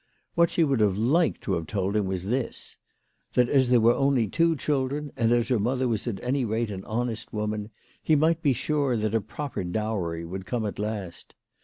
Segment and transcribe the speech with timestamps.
[0.33, 2.75] What she would have liked to have told him was this,
[3.33, 6.71] that as there were only two children, and as her mother was at any rate
[6.71, 7.69] an honest woman,
[8.01, 11.35] he might be sure that a proper dowry would come at last.